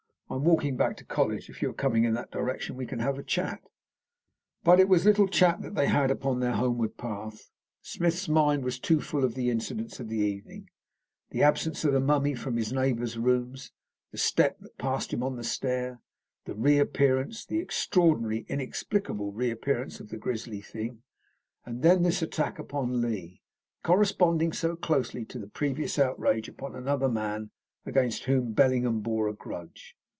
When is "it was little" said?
4.79-5.27